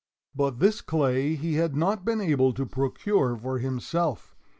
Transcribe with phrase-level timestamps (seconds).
[0.33, 4.35] But this clay he had not been able to procure for himself.